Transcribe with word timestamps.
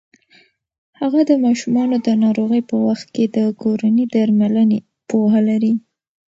هغه 0.99 1.21
د 1.29 1.31
ماشومانو 1.45 1.95
د 2.05 2.09
ناروغۍ 2.23 2.61
په 2.69 2.75
وخت 2.87 3.07
کې 3.15 3.25
د 3.35 3.37
کورني 3.61 4.05
درملنې 4.13 4.79
پوهه 5.09 5.41
لري. 5.49 5.73